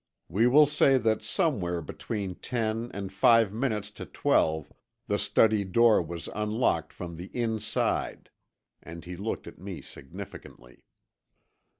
[0.29, 4.73] We will say that somewhere between ten and five minutes to twelve
[5.05, 8.31] the study door was unlocked from the inside,"
[8.81, 10.85] and he looked at me significantly.